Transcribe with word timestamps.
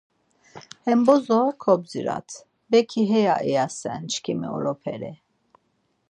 Hem 0.87 1.01
bozo 1.09 1.35
kobdzirat, 1.65 2.33
beki 2.71 3.03
heya 3.11 3.35
ivasen 3.51 4.01
çkimi 4.11 4.47
oroperi. 4.57 5.13